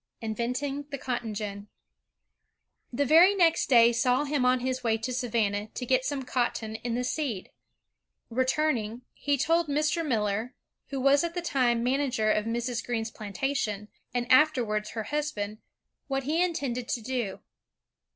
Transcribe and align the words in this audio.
Inventing 0.19 0.85
the 0.89 0.97
Cotton 0.97 1.35
Gin 1.35 1.67
The 2.91 3.05
very 3.05 3.35
next 3.35 3.69
day 3.69 3.93
saw 3.93 4.23
him 4.23 4.45
on 4.45 4.61
his 4.61 4.83
way 4.83 4.97
to 4.97 5.13
Savannah 5.13 5.67
to 5.75 5.85
get 5.85 6.05
some 6.05 6.23
cotton 6.23 6.73
in 6.77 6.95
the 6.95 7.03
seed. 7.03 7.51
Returning, 8.31 9.03
he 9.13 9.37
told 9.37 9.67
Mr. 9.67 10.03
Miller, 10.03 10.55
who 10.87 10.99
was 10.99 11.23
at 11.23 11.35
that 11.35 11.45
time 11.45 11.83
manager 11.83 12.31
of 12.31 12.45
Mrs. 12.45 12.83
Greene's 12.83 13.11
plantation, 13.11 13.89
and 14.11 14.25
afterwards 14.31 14.89
her 14.93 15.03
husband, 15.03 15.59
what 16.07 16.23
he 16.23 16.43
intended 16.43 16.89
to 16.89 17.01
do. 17.03 17.39